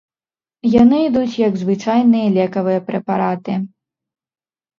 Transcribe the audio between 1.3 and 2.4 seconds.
як звычайныя